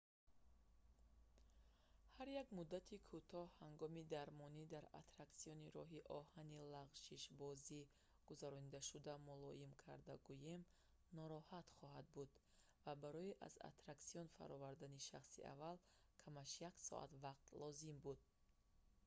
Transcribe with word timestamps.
ҳар 2.15 2.27
як 2.41 2.47
муддати 2.57 2.95
кӯтоҳи 3.09 3.55
ҳагоми 3.63 4.07
дармонӣ 4.15 4.63
дар 4.73 4.85
аттраксиони 5.01 5.71
роҳи 5.77 6.01
оҳани 6.19 6.65
лағшишбозӣ 6.75 7.81
гузарондашуда 8.29 9.13
мулоим 9.29 9.71
карда 9.83 10.15
гӯем 10.27 10.61
нороҳат 11.17 11.67
хоҳад 11.77 12.05
буд 12.15 12.31
ва 12.85 12.93
барои 13.03 13.37
аз 13.47 13.53
аттраксион 13.69 14.27
фаровардани 14.37 15.05
шахси 15.09 15.39
аввал 15.53 15.77
камаш 16.21 16.49
як 16.69 16.75
соат 16.87 17.11
вақт 17.25 17.45
лозим 17.61 17.97
буд 18.05 18.19